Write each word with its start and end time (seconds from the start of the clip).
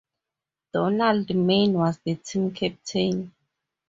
Donald 0.73 1.29
Main 1.35 1.73
was 1.73 1.99
the 2.03 2.15
team 2.15 2.51
captain. 2.55 3.35